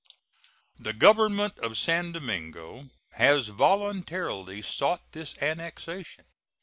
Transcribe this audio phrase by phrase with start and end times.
[0.79, 6.25] The Government of San Domingo has voluntarily sought this annexation.